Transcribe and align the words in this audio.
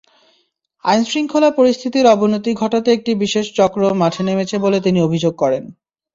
আইনশৃঙ্খলা 0.85 1.49
পরিস্থিতির 1.51 2.05
অবনতি 2.07 2.51
ঘটাতে 2.53 2.89
একটি 2.93 3.11
বিশেষ 3.15 3.45
চক্র 3.55 3.81
মাঠে 3.93 4.21
নেমেছে 4.23 4.55
বলে 4.57 4.77
অভিযোগ 5.01 5.33
করেন 5.35 5.63
তিনি। 5.63 5.77